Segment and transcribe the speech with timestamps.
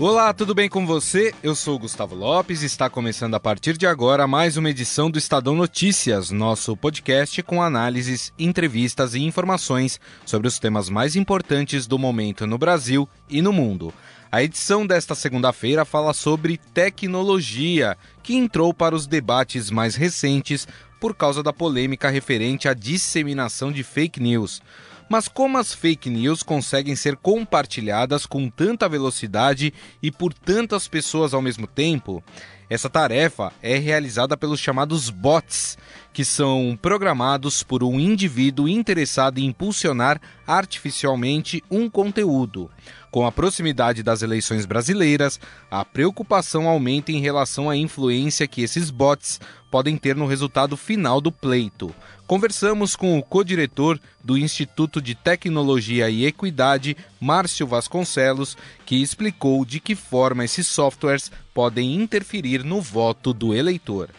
[0.00, 1.32] Olá, tudo bem com você?
[1.40, 5.18] Eu sou Gustavo Lopes e está começando a partir de agora mais uma edição do
[5.18, 11.96] Estadão Notícias, nosso podcast com análises, entrevistas e informações sobre os temas mais importantes do
[11.96, 13.94] momento no Brasil e no mundo.
[14.32, 20.66] A edição desta segunda-feira fala sobre tecnologia, que entrou para os debates mais recentes
[20.98, 24.60] por causa da polêmica referente à disseminação de fake news.
[25.08, 29.72] Mas como as fake news conseguem ser compartilhadas com tanta velocidade
[30.02, 32.22] e por tantas pessoas ao mesmo tempo?
[32.68, 35.76] Essa tarefa é realizada pelos chamados bots,
[36.14, 42.70] que são programados por um indivíduo interessado em impulsionar artificialmente um conteúdo.
[43.10, 48.90] Com a proximidade das eleições brasileiras, a preocupação aumenta em relação à influência que esses
[48.90, 51.92] bots podem ter no resultado final do pleito.
[52.28, 59.80] Conversamos com o co-diretor do Instituto de Tecnologia e Equidade, Márcio Vasconcelos, que explicou de
[59.80, 64.10] que forma esses softwares podem interferir no voto do eleitor.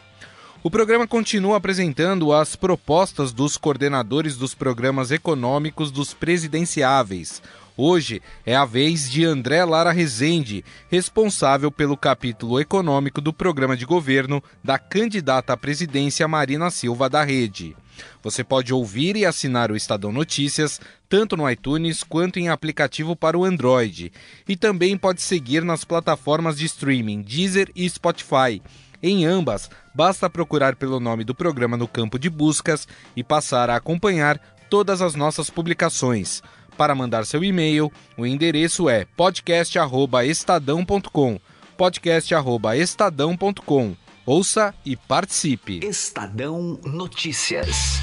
[0.66, 7.40] O programa continua apresentando as propostas dos coordenadores dos programas econômicos dos presidenciáveis.
[7.78, 13.86] Hoje é a vez de André Lara Rezende, responsável pelo capítulo econômico do programa de
[13.86, 17.78] governo da candidata à presidência Marina Silva da Rede.
[18.24, 23.38] Você pode ouvir e assinar o Estadão Notícias tanto no iTunes quanto em aplicativo para
[23.38, 24.12] o Android.
[24.48, 28.62] E também pode seguir nas plataformas de streaming Deezer e Spotify.
[29.08, 33.76] Em ambas, basta procurar pelo nome do programa no campo de buscas e passar a
[33.76, 36.42] acompanhar todas as nossas publicações.
[36.76, 41.40] Para mandar seu e-mail, o endereço é podcast@estadão.com.
[41.78, 43.96] podcast@estadão.com.
[44.26, 45.86] Ouça e participe.
[45.86, 48.00] Estadão Notícias.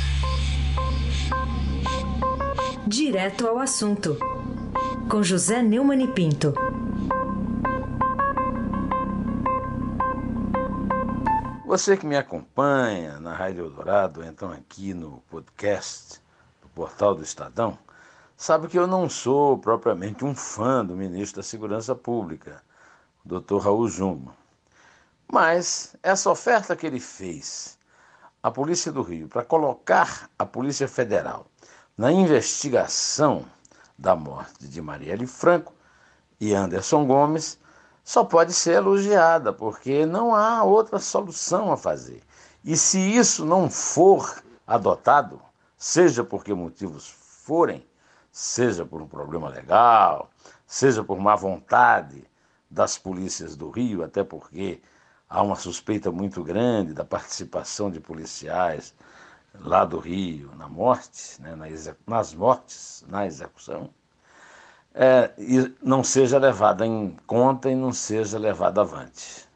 [2.86, 4.16] Direto ao assunto.
[5.10, 6.54] Com José Neumann e Pinto.
[11.72, 16.20] Você que me acompanha na Rádio Eldorado, então aqui no podcast
[16.60, 17.78] do Portal do Estadão,
[18.36, 22.62] sabe que eu não sou propriamente um fã do ministro da Segurança Pública,
[23.24, 23.56] o Dr.
[23.56, 24.34] Raul Jungmann.
[25.32, 27.78] Mas essa oferta que ele fez
[28.42, 31.46] à Polícia do Rio para colocar a Polícia Federal
[31.96, 33.46] na investigação
[33.96, 35.72] da morte de Marielle Franco
[36.38, 37.58] e Anderson Gomes
[38.04, 42.22] só pode ser elogiada, porque não há outra solução a fazer.
[42.64, 45.40] E se isso não for adotado,
[45.76, 47.86] seja por que motivos forem,
[48.30, 50.30] seja por um problema legal,
[50.66, 52.24] seja por má vontade
[52.70, 54.80] das polícias do Rio, até porque
[55.28, 58.94] há uma suspeita muito grande da participação de policiais
[59.60, 61.54] lá do Rio na morte, né,
[62.06, 63.90] nas mortes, na execução,
[64.94, 69.48] é, e não seja levada em conta e não seja levada avante.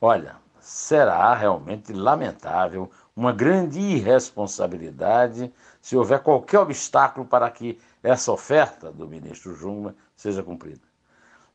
[0.00, 8.90] Olha, será realmente lamentável, uma grande irresponsabilidade se houver qualquer obstáculo para que essa oferta
[8.92, 10.82] do ministro Jungmann seja cumprida.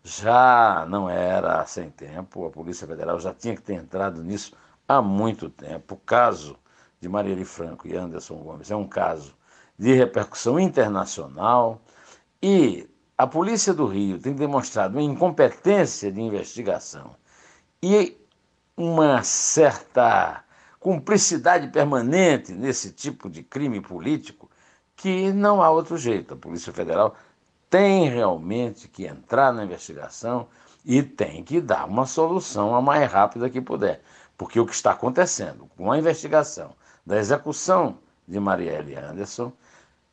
[0.04, 4.54] Já não era sem tempo, a Polícia Federal já tinha que ter entrado nisso
[4.88, 5.94] há muito tempo.
[5.94, 6.58] O caso
[7.00, 9.36] de Marielle Franco e Anderson Gomes é um caso
[9.78, 11.80] de repercussão internacional
[12.42, 12.90] e
[13.22, 17.16] a Polícia do Rio tem demonstrado uma incompetência de investigação
[17.80, 18.18] e
[18.76, 20.44] uma certa
[20.80, 24.50] cumplicidade permanente nesse tipo de crime político
[24.96, 26.34] que não há outro jeito.
[26.34, 27.16] A Polícia Federal
[27.70, 30.48] tem realmente que entrar na investigação
[30.84, 34.02] e tem que dar uma solução a mais rápida que puder.
[34.36, 36.72] Porque o que está acontecendo com a investigação
[37.06, 39.54] da execução de Marielle Anderson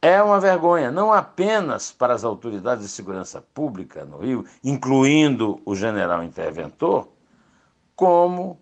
[0.00, 5.74] é uma vergonha, não apenas para as autoridades de segurança pública no Rio, incluindo o
[5.74, 7.08] general interventor,
[7.96, 8.58] como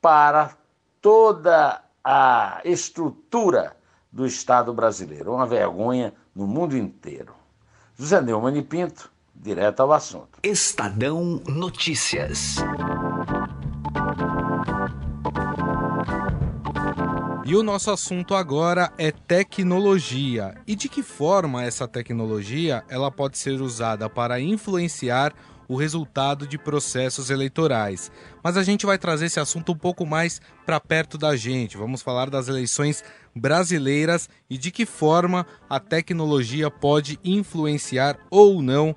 [0.00, 0.56] para
[1.00, 3.76] toda a estrutura
[4.10, 5.32] do Estado brasileiro.
[5.32, 7.34] Uma vergonha no mundo inteiro.
[7.96, 10.40] José Neumann Pinto, direto ao assunto.
[10.42, 12.56] Estadão Notícias.
[17.50, 20.54] E o nosso assunto agora é tecnologia.
[20.68, 25.34] E de que forma essa tecnologia ela pode ser usada para influenciar
[25.66, 28.08] o resultado de processos eleitorais.
[28.40, 31.76] Mas a gente vai trazer esse assunto um pouco mais para perto da gente.
[31.76, 33.02] Vamos falar das eleições
[33.34, 38.94] brasileiras e de que forma a tecnologia pode influenciar ou não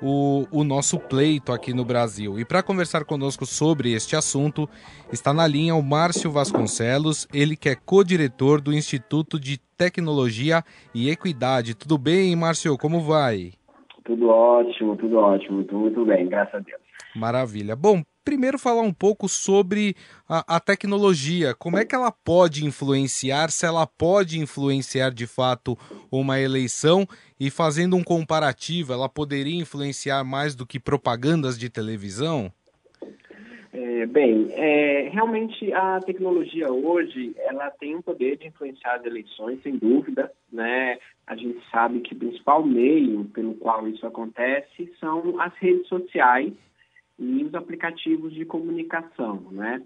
[0.00, 2.38] o, o nosso pleito aqui no Brasil.
[2.38, 4.68] E para conversar conosco sobre este assunto,
[5.12, 10.62] está na linha o Márcio Vasconcelos, ele que é co-diretor do Instituto de Tecnologia
[10.94, 11.74] e Equidade.
[11.74, 12.76] Tudo bem, Márcio?
[12.78, 13.52] Como vai?
[14.04, 16.80] Tudo ótimo, tudo ótimo, tudo muito bem, graças a Deus.
[17.14, 17.74] Maravilha.
[17.74, 19.94] Bom, primeiro falar um pouco sobre
[20.28, 21.54] a, a, tecnologia.
[21.54, 25.78] Como é que ela pode influenciar, se ela pode influenciar de fato
[26.10, 27.06] uma eleição
[27.38, 32.52] e fazendo um comparativo, ela poderia influenciar mais do que propagandas de televisão?
[33.72, 39.62] É, bem, é, realmente a tecnologia hoje ela tem o poder de influenciar as eleições,
[39.62, 40.32] sem dúvida.
[40.52, 40.98] Né?
[41.24, 46.52] A gente sabe que o principal meio pelo qual isso acontece são as redes sociais
[47.18, 49.40] e os aplicativos de comunicação.
[49.50, 49.82] Né?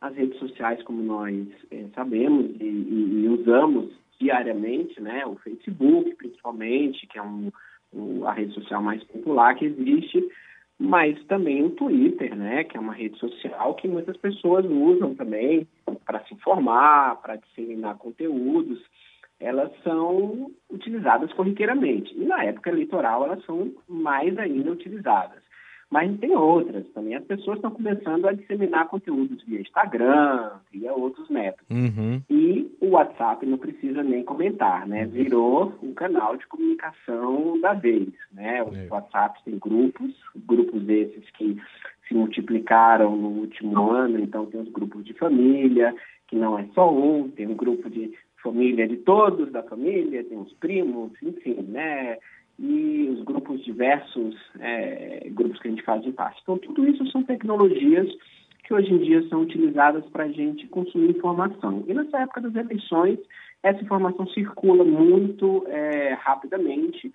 [0.00, 3.90] As redes sociais, como nós é, sabemos e, e, e, usamos
[4.20, 5.24] diariamente, né?
[5.26, 7.50] o Facebook principalmente, que é um,
[7.92, 10.22] um, a rede social mais popular que existe,
[10.78, 15.68] mas também o Twitter, né, que é uma rede social que muitas pessoas usam também
[16.04, 18.82] para se informar, para disseminar conteúdos.
[19.38, 22.12] Elas são utilizadas corriqueiramente.
[22.16, 25.43] E na época eleitoral elas são mais ainda utilizadas.
[25.94, 27.14] Mas tem outras também.
[27.14, 31.70] As pessoas estão começando a disseminar conteúdos via Instagram, via outros métodos.
[31.70, 32.20] Uhum.
[32.28, 35.04] E o WhatsApp não precisa nem comentar, né?
[35.04, 35.10] Uhum.
[35.10, 38.60] Virou um canal de comunicação da vez, né?
[38.64, 38.88] Os é.
[38.90, 41.62] WhatsApp tem grupos, grupos esses que
[42.08, 45.94] se multiplicaram no último ano, então tem os grupos de família,
[46.26, 48.12] que não é só um, tem um grupo de
[48.42, 52.18] família de todos da família, tem os primos, enfim, né?
[52.58, 56.40] E os grupos diversos, é, grupos que a gente faz de parte.
[56.42, 58.08] Então, tudo isso são tecnologias
[58.62, 61.84] que hoje em dia são utilizadas para a gente consumir informação.
[61.86, 63.18] E nessa época das eleições,
[63.62, 67.12] essa informação circula muito é, rapidamente,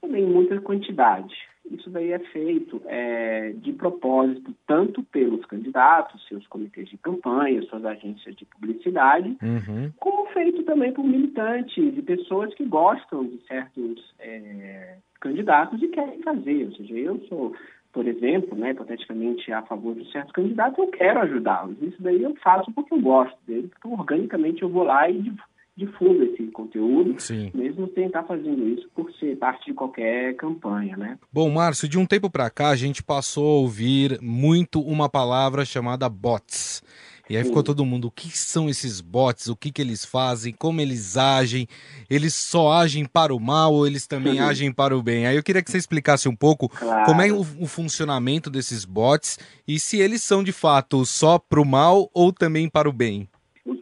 [0.00, 1.34] também em muita quantidade.
[1.70, 7.84] Isso daí é feito é, de propósito, tanto pelos candidatos, seus comitês de campanha, suas
[7.84, 9.90] agências de publicidade, uhum.
[9.98, 16.22] como feito também por militantes, de pessoas que gostam de certos é, candidatos e querem
[16.22, 16.64] fazer.
[16.66, 17.54] Ou seja, eu sou,
[17.92, 21.80] por exemplo, né, hipoteticamente a favor de certos candidatos, eu quero ajudá-los.
[21.82, 25.32] Isso daí eu faço porque eu gosto deles, então organicamente eu vou lá e
[25.78, 27.52] difunda esse conteúdo, Sim.
[27.54, 31.16] mesmo sem estar fazendo isso por ser parte de qualquer campanha, né?
[31.32, 35.64] Bom, Márcio, de um tempo para cá a gente passou a ouvir muito uma palavra
[35.64, 36.82] chamada bots.
[37.30, 39.48] E aí ficou todo mundo, o que são esses bots?
[39.48, 40.50] O que, que eles fazem?
[40.50, 41.68] Como eles agem?
[42.08, 45.26] Eles só agem para o mal ou eles também agem para o bem?
[45.26, 47.04] Aí eu queria que você explicasse um pouco claro.
[47.04, 51.60] como é o, o, funcionamento desses bots e se eles são de fato só para
[51.60, 53.28] o mal ou também para o bem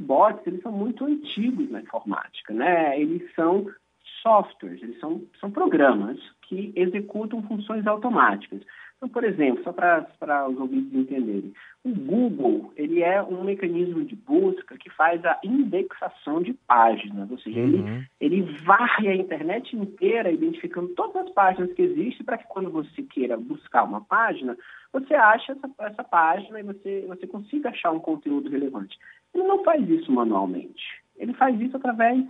[0.06, 3.00] bots eles são muito antigos na informática, né?
[3.00, 3.67] Eles são
[4.23, 8.62] softwares, eles são, são programas que executam funções automáticas.
[8.97, 11.53] Então, por exemplo, só para os ouvintes entenderem,
[11.85, 17.38] o Google ele é um mecanismo de busca que faz a indexação de páginas, ou
[17.38, 18.05] seja, uhum.
[18.20, 22.70] ele, ele varre a internet inteira identificando todas as páginas que existem para que quando
[22.70, 24.56] você queira buscar uma página,
[24.93, 28.99] você ache essa, essa página e você, você consiga achar um conteúdo relevante.
[29.34, 31.02] Ele não faz isso manualmente.
[31.17, 32.25] Ele faz isso através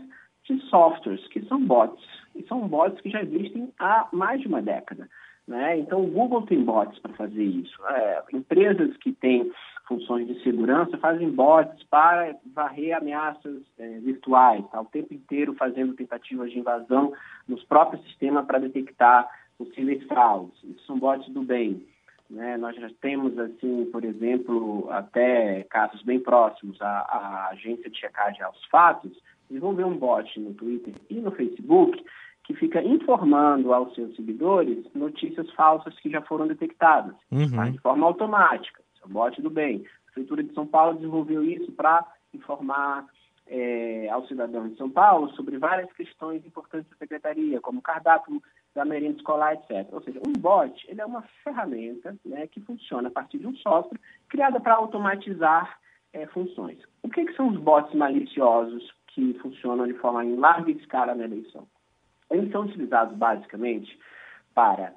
[0.44, 2.04] de softwares, que são bots.
[2.34, 5.08] E são bots que já existem há mais de uma década.
[5.46, 5.78] Né?
[5.78, 7.76] Então, o Google tem bots para fazer isso.
[7.87, 9.50] É, empresas que têm
[9.87, 14.80] funções de segurança fazem bots para varrer ameaças é, virtuais, tá?
[14.80, 17.12] o tempo inteiro fazendo tentativas de invasão
[17.47, 20.62] nos próprios sistemas para detectar possíveis fraudes.
[20.64, 21.87] Isso são bots do bem.
[22.28, 22.56] Né?
[22.56, 28.42] Nós já temos, assim, por exemplo, até casos bem próximos, a, a agência de checagem
[28.42, 29.12] aos fatos
[29.49, 32.04] desenvolveu um bot no Twitter e no Facebook
[32.45, 37.50] que fica informando aos seus seguidores notícias falsas que já foram detectadas, uhum.
[37.50, 37.68] tá?
[37.68, 38.80] de forma automática.
[38.95, 39.85] Isso é o bot do bem.
[39.85, 43.04] A Prefeitura de São Paulo desenvolveu isso para informar
[43.47, 48.42] é, ao cidadão de São Paulo sobre várias questões importantes da secretaria, como cardápio
[48.76, 49.88] da merenda escolar, etc.
[49.90, 53.56] Ou seja, um bot ele é uma ferramenta né, que funciona a partir de um
[53.56, 55.80] software criada para automatizar
[56.12, 56.78] é, funções.
[57.02, 61.25] O que, que são os bots maliciosos que funcionam de forma em larga escala na
[61.25, 61.66] eleição?
[62.30, 63.99] Eles são utilizados basicamente
[64.54, 64.92] para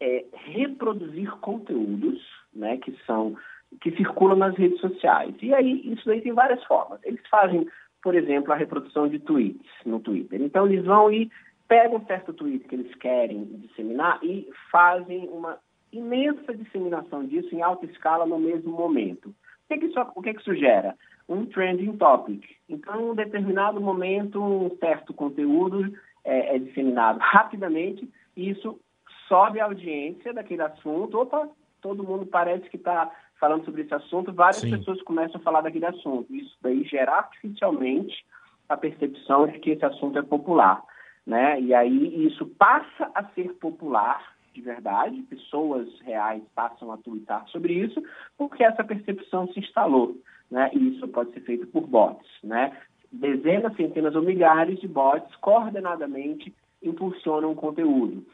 [0.00, 2.20] é, reproduzir conteúdos
[2.54, 3.36] né, que são
[3.80, 5.34] que circulam nas redes sociais.
[5.40, 7.00] E aí, isso aí tem várias formas.
[7.04, 7.66] Eles fazem,
[8.02, 10.42] por exemplo, a reprodução de tweets no Twitter.
[10.42, 11.30] Então, eles vão e
[11.72, 15.58] pegam um certo tweet que eles querem disseminar e fazem uma
[15.90, 19.30] imensa disseminação disso em alta escala no mesmo momento.
[19.30, 19.34] O
[19.70, 20.94] que, que, isso, o que, que isso gera?
[21.26, 22.44] Um trending topic.
[22.68, 25.90] Então, em um determinado momento, um certo conteúdo
[26.22, 28.78] é, é disseminado rapidamente e isso
[29.26, 31.48] sobe a audiência daquele assunto, opa,
[31.80, 33.10] todo mundo parece que está
[33.40, 34.76] falando sobre esse assunto, várias Sim.
[34.76, 36.34] pessoas começam a falar daquele assunto.
[36.34, 38.26] Isso daí gera artificialmente
[38.68, 40.84] a percepção de que esse assunto é popular.
[41.26, 41.60] Né?
[41.60, 47.72] E aí isso passa a ser popular de verdade, pessoas reais passam a twittar sobre
[47.72, 48.02] isso,
[48.36, 50.16] porque essa percepção se instalou.
[50.50, 50.70] Né?
[50.74, 52.28] E isso pode ser feito por bots.
[52.44, 52.76] Né?
[53.10, 58.24] Dezenas, centenas ou milhares de bots coordenadamente impulsionam o conteúdo.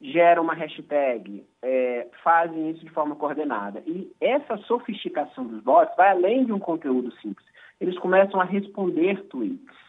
[0.00, 3.82] Geram uma hashtag, é, fazem isso de forma coordenada.
[3.84, 7.46] E essa sofisticação dos bots vai além de um conteúdo simples.
[7.80, 9.87] Eles começam a responder tweets,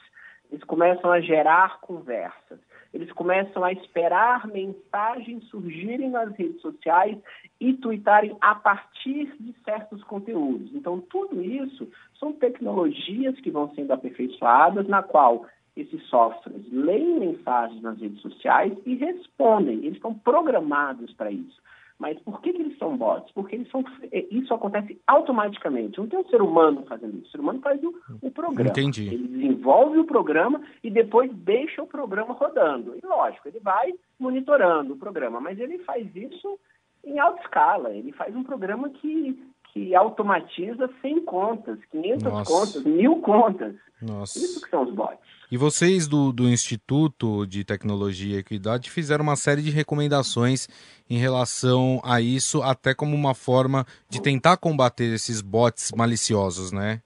[0.52, 2.60] eles começam a gerar conversas,
[2.94, 7.18] eles começam a esperar mensagens surgirem nas redes sociais
[7.60, 10.74] e tweetarem a partir de certos conteúdos.
[10.74, 11.88] Então, tudo isso
[12.20, 15.46] são tecnologias que vão sendo aperfeiçoadas, na qual
[15.78, 19.78] esses softwares leem mensagens nas redes sociais e respondem.
[19.78, 21.62] Eles estão programados para isso.
[22.00, 23.30] Mas por que, que eles são bots?
[23.34, 26.00] Porque eles são, é, isso acontece automaticamente.
[26.00, 27.28] Não tem um ser humano fazendo isso.
[27.28, 28.70] O ser humano faz o, o programa.
[28.70, 29.08] Entendi.
[29.08, 32.96] Ele desenvolve o programa e depois deixa o programa rodando.
[32.96, 36.58] E lógico, ele vai monitorando o programa, mas ele faz isso
[37.04, 37.92] em alta escala.
[37.92, 39.38] Ele faz um programa que,
[39.74, 42.52] que automatiza 100 contas, 500 Nossa.
[42.52, 43.76] contas, mil contas.
[44.02, 44.40] Nossa.
[44.40, 45.20] Isso que são os bots.
[45.52, 50.68] E vocês do, do Instituto de Tecnologia e Equidade fizeram uma série de recomendações
[51.10, 57.02] em relação a isso, até como uma forma de tentar combater esses bots maliciosos, né?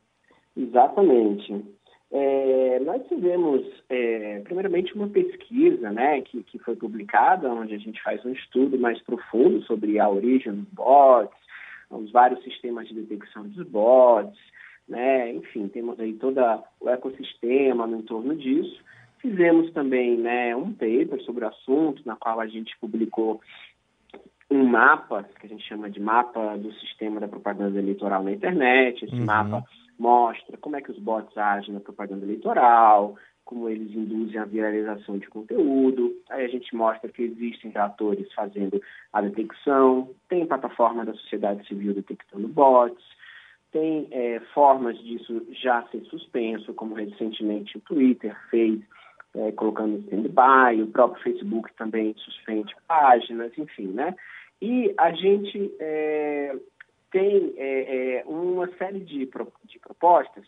[0.55, 1.65] Exatamente.
[2.11, 8.01] É, nós tivemos, é, primeiramente, uma pesquisa né, que, que foi publicada, onde a gente
[8.03, 11.42] faz um estudo mais profundo sobre a origem dos bots,
[11.89, 14.37] os vários sistemas de detecção dos bots,
[14.87, 15.31] né?
[15.31, 16.39] Enfim, temos aí todo
[16.79, 18.81] o ecossistema no entorno disso.
[19.19, 23.39] Fizemos também né, um paper sobre o assunto, na qual a gente publicou
[24.51, 29.05] um mapa, que a gente chama de mapa do sistema da propaganda eleitoral na internet.
[29.05, 29.25] Esse uhum.
[29.25, 29.63] mapa
[29.97, 35.17] mostra como é que os bots agem na propaganda eleitoral, como eles induzem a viralização
[35.17, 36.15] de conteúdo.
[36.29, 38.81] Aí a gente mostra que existem atores fazendo
[39.11, 43.03] a detecção, tem plataforma da sociedade civil detectando bots,
[43.71, 48.79] tem é, formas disso já ser suspenso, como recentemente o Twitter fez,
[49.35, 54.15] é, colocando stand-by, o próprio Facebook também suspende páginas, enfim, né?
[54.61, 56.55] E a gente é,
[57.11, 59.27] tem é, é, uma série de,
[59.65, 60.45] de propostas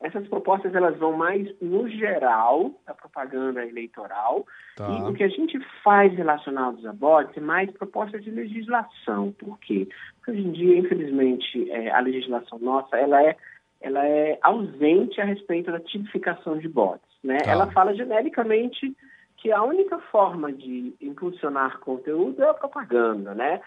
[0.00, 4.88] essas propostas elas vão mais no geral da propaganda eleitoral tá.
[4.88, 9.32] e o que a gente faz relacionados a bots é mais propostas de legislação.
[9.32, 9.88] Por quê?
[10.16, 13.36] Porque hoje em dia, infelizmente, é, a legislação nossa ela é,
[13.80, 17.08] ela é ausente a respeito da tipificação de bots.
[17.24, 17.38] Né?
[17.38, 17.50] Tá.
[17.50, 18.96] Ela fala genericamente
[19.36, 23.60] que a única forma de impulsionar conteúdo é a propaganda, né?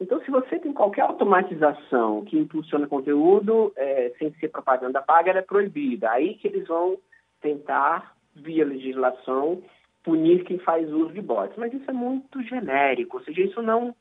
[0.00, 5.38] Então, se você tem qualquer automatização que impulsiona conteúdo é, sem ser propaganda paga, ela
[5.38, 6.10] é proibida.
[6.10, 6.98] Aí que eles vão
[7.40, 9.62] tentar, via legislação,
[10.02, 11.56] punir quem faz uso de bots.
[11.56, 13.94] Mas isso é muito genérico, ou seja, isso não,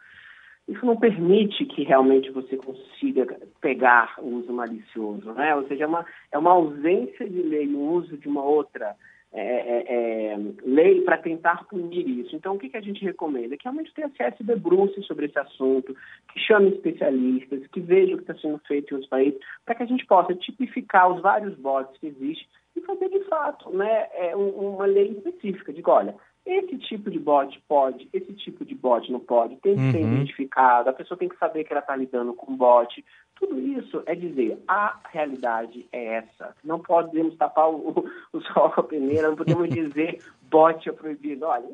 [0.68, 5.56] isso não permite que realmente você consiga pegar o uso malicioso, né?
[5.56, 8.96] Ou seja, é uma, é uma ausência de lei no uso de uma outra
[9.34, 12.36] é, é, é, lei para tentar punir isso.
[12.36, 13.58] Então, o que, que a gente recomenda?
[13.58, 15.96] Que realmente o TSE se debruce sobre esse assunto,
[16.32, 19.84] que chame especialistas, que veja o que está sendo feito em outros países, para que
[19.84, 24.36] a gente possa tipificar os vários bots que existem e fazer, de fato, né, é,
[24.36, 25.74] uma lei específica.
[25.74, 29.82] Diga, olha, esse tipo de bot pode, esse tipo de bot não pode, tem que
[29.82, 29.92] uhum.
[29.92, 33.04] ser identificado, a pessoa tem que saber que ela está lidando com bot.
[33.36, 36.56] Tudo isso é dizer, a realidade é essa.
[36.64, 40.20] Não podemos tapar o, o sol com a peneira, não podemos dizer
[40.50, 41.46] bot é proibido.
[41.46, 41.66] Olha,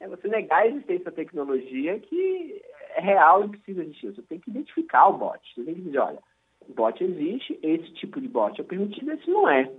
[0.00, 2.60] é você negar a existência da tecnologia que
[2.96, 4.12] é real e precisa existir.
[4.12, 5.40] Você tem que identificar o bot.
[5.54, 6.18] Você tem que dizer, olha,
[6.68, 9.70] o bot existe, esse tipo de bot é permitido, esse não é.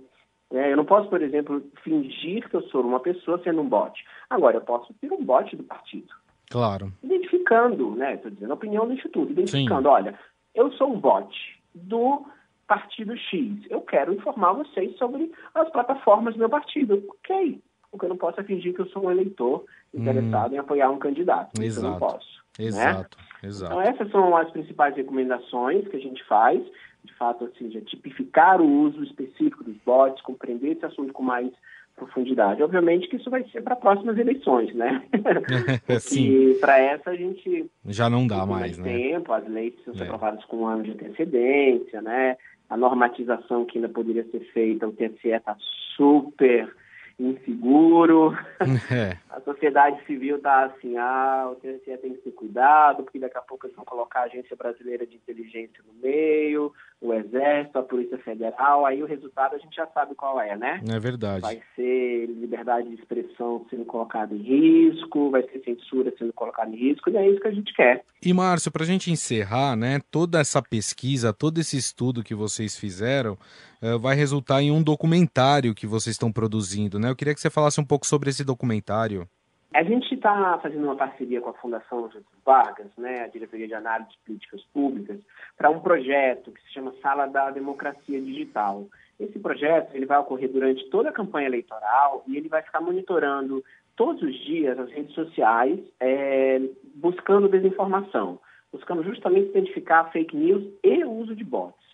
[0.52, 3.92] É, eu não posso, por exemplo, fingir que eu sou uma pessoa sendo um bot.
[4.30, 6.12] Agora, eu posso ser um bot do partido.
[6.50, 6.92] Claro.
[7.02, 8.14] Identificando, né?
[8.14, 9.32] Estou dizendo a opinião do Instituto.
[9.32, 9.94] Identificando, Sim.
[9.94, 10.18] olha,
[10.54, 11.34] eu sou um bot
[11.74, 12.24] do
[12.66, 13.58] partido X.
[13.68, 17.02] Eu quero informar vocês sobre as plataformas do meu partido.
[17.08, 17.60] Ok.
[17.90, 20.54] O que eu não posso é fingir que eu sou um eleitor interessado hum.
[20.56, 21.50] em apoiar um candidato.
[21.60, 21.64] Exato.
[21.64, 22.44] Isso eu não posso.
[22.58, 23.18] Exato.
[23.18, 23.48] Né?
[23.48, 23.72] Exato.
[23.72, 26.62] Então, essas são as principais recomendações que a gente faz
[27.04, 31.52] de fato, assim, de tipificar o uso específico dos bots, compreender esse assunto com mais
[31.96, 32.62] profundidade.
[32.62, 35.02] Obviamente que isso vai ser para próximas eleições, né?
[36.00, 36.56] Sim.
[36.60, 38.92] para essa a gente já não dá mais, mais né?
[38.92, 40.06] tempo, as leis precisam ser é.
[40.06, 42.36] aprovadas com um ano de antecedência, né?
[42.68, 45.56] A normatização que ainda poderia ser feita, o TSE está
[45.96, 46.68] super
[47.18, 48.36] inseguro.
[48.90, 49.16] É.
[49.30, 53.42] A sociedade civil está assim, ah, o TSE tem que ter cuidado, porque daqui a
[53.42, 56.72] pouco eles vão colocar a Agência Brasileira de Inteligência no meio,
[57.04, 60.80] o Exército, a Polícia Federal, aí o resultado a gente já sabe qual é, né?
[60.90, 61.42] É verdade.
[61.42, 66.76] Vai ser liberdade de expressão sendo colocada em risco, vai ser censura sendo colocada em
[66.76, 68.02] risco, e é isso que a gente quer.
[68.24, 72.74] E Márcio, para a gente encerrar, né, toda essa pesquisa, todo esse estudo que vocês
[72.74, 73.36] fizeram,
[73.82, 77.10] uh, vai resultar em um documentário que vocês estão produzindo, né?
[77.10, 79.28] Eu queria que você falasse um pouco sobre esse documentário.
[79.74, 83.74] A gente está fazendo uma parceria com a Fundação Getúlio Vargas, né, a Diretoria de
[83.74, 85.18] Análise de Políticas Públicas,
[85.56, 88.86] para um projeto que se chama Sala da Democracia Digital.
[89.18, 93.64] Esse projeto ele vai ocorrer durante toda a campanha eleitoral e ele vai ficar monitorando
[93.96, 96.60] todos os dias as redes sociais, é,
[96.94, 98.38] buscando desinformação,
[98.70, 101.84] buscando justamente identificar fake news e o uso de bots.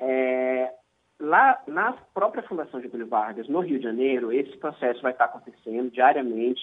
[0.00, 0.72] É,
[1.20, 5.88] lá na própria Fundação Getúlio Vargas, no Rio de Janeiro, esse processo vai estar acontecendo
[5.92, 6.62] diariamente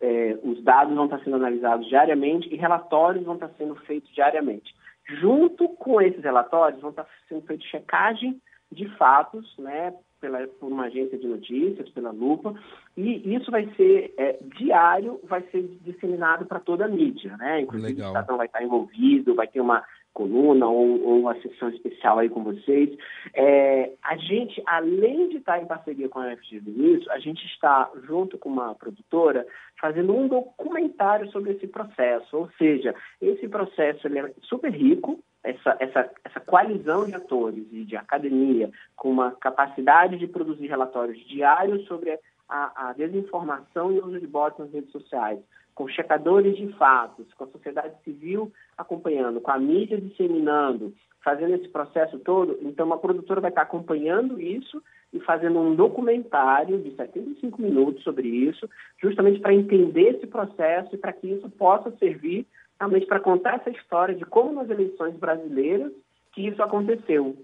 [0.00, 4.74] é, os dados vão estar sendo analisados diariamente e relatórios vão estar sendo feitos diariamente.
[5.20, 8.40] Junto com esses relatórios, vão estar sendo feitos checagem
[8.70, 12.54] de fatos, né, pela, por uma agência de notícias, pela Lupa,
[12.96, 17.62] e isso vai ser é, diário, vai ser disseminado para toda a mídia, né?
[17.62, 18.08] Inclusive Legal.
[18.08, 22.28] o Estadão vai estar envolvido, vai ter uma coluna ou, ou, uma sessão especial aí
[22.28, 22.90] com vocês.
[23.34, 27.90] É, a gente, além de estar em parceria com a FGV nisso, a gente está,
[28.06, 29.46] junto com uma produtora,
[29.80, 32.36] fazendo um documentário sobre esse processo.
[32.36, 37.84] Ou seja, esse processo ele é super rico, essa, essa, essa coalizão de atores e
[37.84, 44.06] de academia com uma capacidade de produzir relatórios diários sobre a, a desinformação e o
[44.06, 45.38] uso de bots nas redes sociais
[45.80, 50.92] com checadores de fatos, com a sociedade civil acompanhando, com a mídia disseminando,
[51.24, 56.78] fazendo esse processo todo, então uma produtora vai estar acompanhando isso e fazendo um documentário
[56.82, 58.68] de 75 minutos sobre isso,
[59.00, 62.46] justamente para entender esse processo e para que isso possa servir
[62.78, 65.92] realmente para contar essa história de como nas eleições brasileiras
[66.34, 67.38] que isso aconteceu,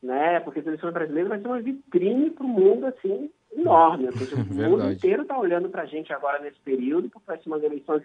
[0.00, 0.38] né?
[0.38, 4.08] Porque as eleições brasileiras vai ser uma vitrine para o mundo assim enorme.
[4.50, 7.62] O mundo inteiro está olhando para a gente agora nesse período, porque vai ser umas
[7.62, 8.02] eleições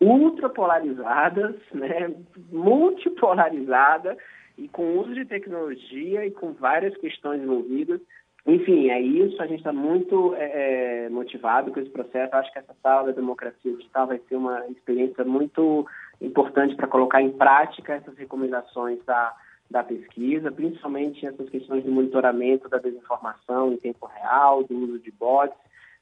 [0.00, 2.14] ultra polarizadas, né,
[2.50, 4.16] multipolarizadas
[4.56, 8.00] e com uso de tecnologia e com várias questões envolvidas.
[8.46, 9.40] Enfim, é isso.
[9.42, 12.34] A gente está muito é, é, motivado com esse processo.
[12.34, 15.86] Acho que essa sala da democracia digital vai ser uma experiência muito
[16.20, 19.34] importante para colocar em prática essas recomendações da
[19.70, 25.12] da pesquisa, principalmente essas questões de monitoramento da desinformação em tempo real, do uso de
[25.12, 25.56] bots,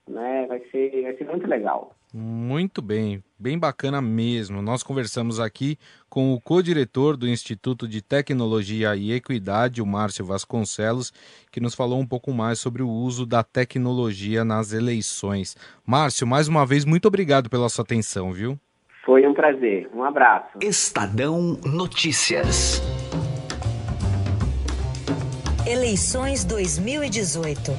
[0.09, 0.47] né?
[0.49, 1.95] Vai ser, vai ser muito legal.
[2.15, 4.63] Muito bem, bem bacana mesmo.
[4.63, 5.77] Nós conversamos aqui
[6.09, 11.13] com o co-diretor do Instituto de Tecnologia e Equidade, o Márcio Vasconcelos,
[11.53, 15.55] que nos falou um pouco mais sobre o uso da tecnologia nas eleições.
[15.87, 18.59] Márcio, mais uma vez, muito obrigado pela sua atenção, viu?
[19.05, 19.91] Foi um prazer.
[19.95, 20.59] Um abraço.
[20.63, 22.81] Estadão Notícias.
[25.69, 27.77] Eleições 2018.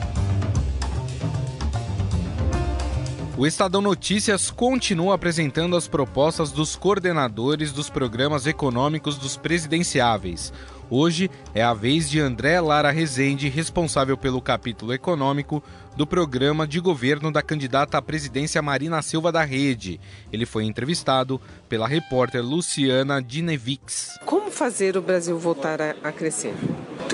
[3.36, 10.54] O Estadão Notícias continua apresentando as propostas dos coordenadores dos programas econômicos dos presidenciáveis.
[10.88, 15.64] Hoje é a vez de André Lara Rezende, responsável pelo capítulo econômico
[15.96, 20.00] do programa de governo da candidata à presidência Marina Silva da Rede.
[20.32, 24.18] Ele foi entrevistado pela repórter Luciana Dinevix.
[24.26, 26.54] Como fazer o Brasil voltar a, a crescer?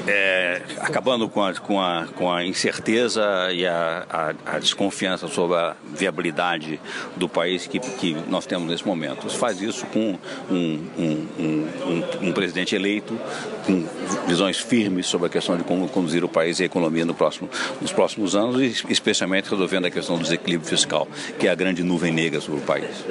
[0.07, 5.57] é, acabando com a, com, a, com a incerteza e a, a, a, desconfiança sobre
[5.57, 6.79] a viabilidade
[7.15, 9.29] do país que, que nós temos nesse momento.
[9.29, 10.17] Se faz isso com
[10.49, 13.19] um, um, um, um, presidente eleito,
[13.65, 13.85] com
[14.27, 17.49] visões firmes sobre a questão de como conduzir o país e a economia no próximo,
[17.81, 21.07] nos próximos anos, especialmente resolvendo a questão do desequilíbrio fiscal,
[21.39, 23.05] que é a grande nuvem negra sobre o país.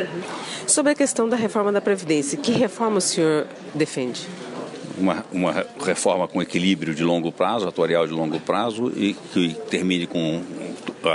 [0.67, 4.27] Sobre a questão da reforma da Previdência, que reforma o senhor defende?
[4.99, 10.07] uma, uma reforma com equilíbrio de longo prazo, atuarial de longo prazo, e que termine
[10.07, 10.43] com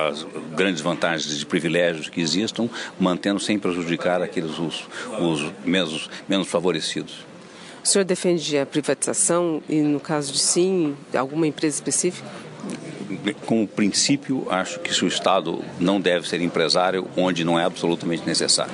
[0.07, 0.25] as
[0.55, 4.87] grandes vantagens de privilégios que existam, mantendo sem prejudicar aqueles os,
[5.19, 7.27] os menos, menos favorecidos.
[7.83, 12.27] O senhor defende a privatização e, no caso de sim, alguma empresa específica?
[13.45, 18.25] Como princípio, acho que se o Estado não deve ser empresário onde não é absolutamente
[18.25, 18.73] necessário.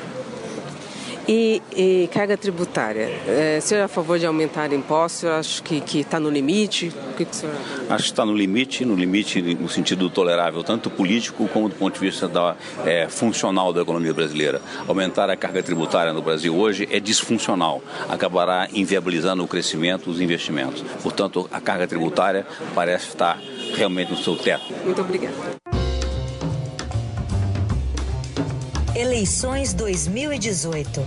[1.27, 3.09] E, e carga tributária?
[3.27, 5.23] É, o senhor é a favor de aumentar impostos?
[5.23, 6.93] Eu acho que está no limite?
[7.11, 7.55] O que, que o senhor...
[7.89, 11.95] Acho que está no limite, no limite no sentido tolerável, tanto político como do ponto
[11.95, 14.61] de vista da, é, funcional da economia brasileira.
[14.87, 20.83] Aumentar a carga tributária no Brasil hoje é disfuncional, acabará inviabilizando o crescimento, os investimentos.
[21.01, 23.39] Portanto, a carga tributária parece estar
[23.73, 24.65] realmente no seu teto.
[24.83, 25.64] Muito obrigada.
[28.95, 31.05] Eleições 2018.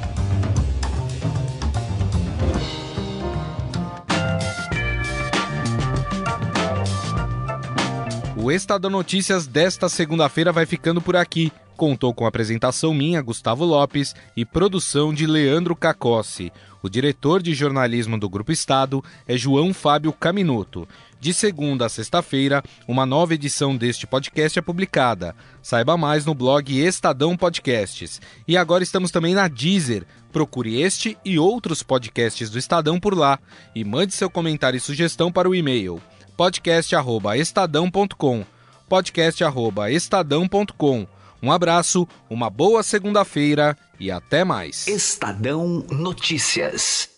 [8.36, 11.50] O Estadão Notícias desta segunda-feira vai ficando por aqui.
[11.78, 16.52] Contou com apresentação minha, Gustavo Lopes, e produção de Leandro Cacossi.
[16.82, 20.88] O diretor de jornalismo do Grupo Estado é João Fábio Caminoto.
[21.20, 25.36] De segunda a sexta-feira, uma nova edição deste podcast é publicada.
[25.62, 28.20] Saiba mais no blog Estadão Podcasts.
[28.48, 30.04] E agora estamos também na Deezer.
[30.32, 33.38] Procure este e outros podcasts do Estadão por lá
[33.72, 36.02] e mande seu comentário e sugestão para o e-mail
[36.36, 38.44] podcast@estadão.com.
[38.88, 41.17] podcast@estadão.com.
[41.42, 44.86] Um abraço, uma boa segunda-feira e até mais.
[44.86, 47.17] Estadão Notícias.